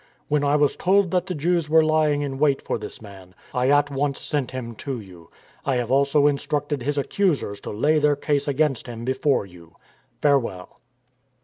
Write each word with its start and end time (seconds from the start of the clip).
"When 0.29 0.43
I 0.43 0.55
was 0.55 0.75
told 0.75 1.11
that 1.11 1.27
the 1.27 1.35
Jews 1.35 1.69
were 1.69 1.83
lying 1.83 2.23
in 2.23 2.39
wait 2.39 2.59
for 2.59 2.79
this 2.79 3.03
man, 3.03 3.35
I 3.53 3.69
at 3.69 3.91
once 3.91 4.19
sent 4.19 4.49
him 4.49 4.73
to 4.77 4.99
you. 4.99 5.29
I 5.63 5.75
have 5.75 5.91
also 5.91 6.25
instructed 6.25 6.81
his 6.81 6.97
accusers 6.97 7.59
to 7.59 7.69
lay 7.69 7.99
their 7.99 8.15
case 8.15 8.47
against 8.47 8.87
him 8.87 9.05
before 9.05 9.45
you." 9.45 9.75
Farewell." 10.23 10.79